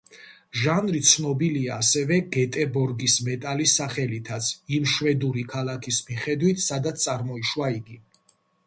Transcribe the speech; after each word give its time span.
ჟანრი 0.59 1.01
ცნობილია 1.09 1.75
ასევე 1.85 2.17
გეტებორგის 2.37 3.19
მეტალის 3.27 3.77
სახელითაც, 3.83 4.51
იმ 4.79 4.91
შვედური 4.95 5.45
ქალაქის 5.55 6.05
მიხედვით, 6.11 6.69
სადაც 6.71 7.07
წარმოიშვა 7.09 7.75
იგი. 7.81 8.05